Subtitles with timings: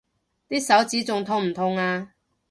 [0.49, 2.13] 啲手指仲痛唔痛啊？